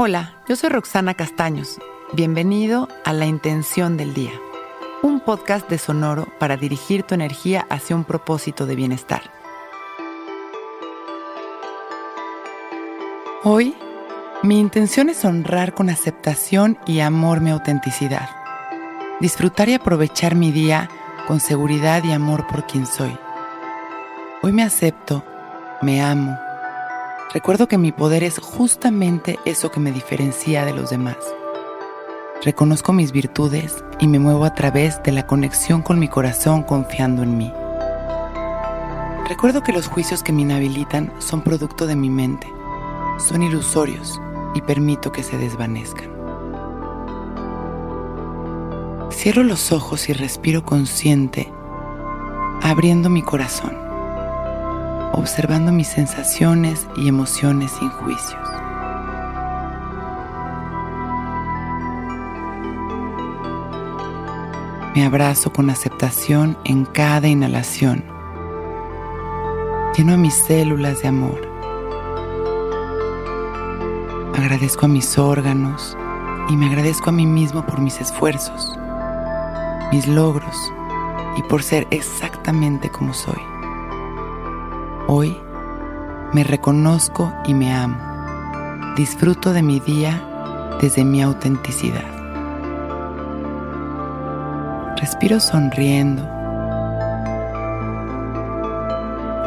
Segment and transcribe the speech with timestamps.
[0.00, 1.80] Hola, yo soy Roxana Castaños.
[2.12, 4.30] Bienvenido a La Intención del Día,
[5.02, 9.22] un podcast de Sonoro para dirigir tu energía hacia un propósito de bienestar.
[13.42, 13.74] Hoy,
[14.44, 18.30] mi intención es honrar con aceptación y amor mi autenticidad,
[19.18, 20.88] disfrutar y aprovechar mi día
[21.26, 23.18] con seguridad y amor por quien soy.
[24.42, 25.24] Hoy me acepto,
[25.82, 26.38] me amo,
[27.32, 31.16] recuerdo que mi poder es justamente eso que me diferencia de los demás.
[32.42, 37.22] Reconozco mis virtudes y me muevo a través de la conexión con mi corazón confiando
[37.22, 37.52] en mí.
[39.28, 42.46] Recuerdo que los juicios que me inhabilitan son producto de mi mente,
[43.18, 44.20] son ilusorios
[44.54, 46.08] y permito que se desvanezcan.
[49.10, 51.52] Cierro los ojos y respiro consciente,
[52.62, 53.76] abriendo mi corazón,
[55.18, 58.48] observando mis sensaciones y emociones sin juicios.
[64.94, 68.04] Me abrazo con aceptación en cada inhalación.
[69.96, 71.40] Lleno a mis células de amor.
[74.36, 75.96] Agradezco a mis órganos
[76.48, 78.78] y me agradezco a mí mismo por mis esfuerzos
[79.92, 80.72] mis logros
[81.36, 83.57] y por ser exactamente como soy.
[85.10, 85.36] Hoy
[86.32, 87.96] me reconozco y me amo.
[88.94, 90.22] Disfruto de mi día
[90.80, 92.04] desde mi autenticidad.
[94.98, 96.22] Respiro sonriendo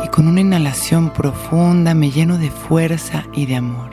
[0.03, 3.91] y con una inhalación profunda me lleno de fuerza y de amor.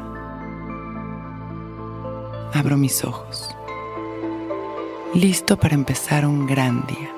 [2.55, 3.55] Abro mis ojos
[5.14, 7.17] listo para empezar un gran día.